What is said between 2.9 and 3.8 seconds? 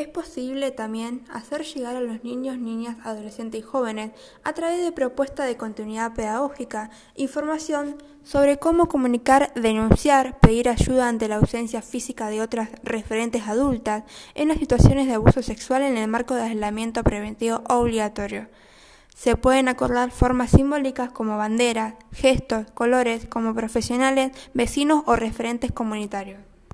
adolescentes y